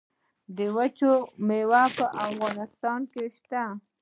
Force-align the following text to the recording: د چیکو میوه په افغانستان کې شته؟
د 0.57 0.57
چیکو 0.97 1.11
میوه 1.47 1.83
په 1.97 2.05
افغانستان 2.27 2.99
کې 3.11 3.23
شته؟ 3.37 3.63